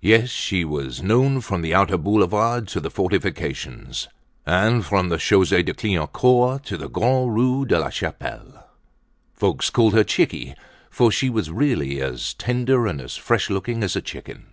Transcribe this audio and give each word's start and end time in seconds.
Yes, 0.00 0.28
she 0.28 0.64
was 0.64 1.02
known 1.02 1.40
from 1.40 1.60
the 1.60 1.74
outer 1.74 1.98
Boulevards 1.98 2.72
to 2.72 2.78
the 2.78 2.88
Fortifications, 2.88 4.06
and 4.46 4.86
from 4.86 5.08
the 5.08 5.18
Chaussee 5.18 5.64
de 5.64 5.74
Clignancourt 5.74 6.62
to 6.66 6.76
the 6.76 6.88
Grand 6.88 7.34
Rue 7.34 7.64
of 7.64 7.70
La 7.72 7.90
Chapelle. 7.90 8.64
Folks 9.34 9.70
called 9.70 9.94
her 9.94 10.04
"chickie," 10.04 10.54
for 10.88 11.10
she 11.10 11.28
was 11.28 11.50
really 11.50 12.00
as 12.00 12.32
tender 12.34 12.86
and 12.86 13.00
as 13.00 13.16
fresh 13.16 13.50
looking 13.50 13.82
as 13.82 13.96
a 13.96 14.00
chicken. 14.00 14.50